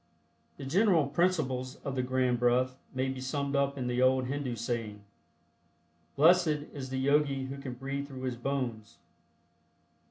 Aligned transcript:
The 0.57 0.65
general 0.65 1.05
principles 1.05 1.75
of 1.85 1.93
the 1.93 2.01
Grand 2.01 2.39
Breath 2.39 2.75
may 2.91 3.07
be 3.09 3.21
summed 3.21 3.55
up 3.55 3.77
in 3.77 3.85
the 3.85 4.01
old 4.01 4.25
Hindu 4.25 4.55
saying: 4.55 5.03
"Blessed 6.15 6.47
is 6.73 6.89
the 6.89 6.97
Yogi 6.97 7.45
who 7.45 7.59
can 7.59 7.73
breathe 7.73 8.07
through 8.07 8.23
his 8.23 8.35
bones." 8.35 8.97